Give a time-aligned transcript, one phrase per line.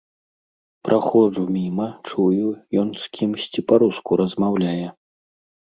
[0.87, 2.47] Праходжу міма, чую,
[2.85, 4.87] ён з кімсьці па-руску размаўляе.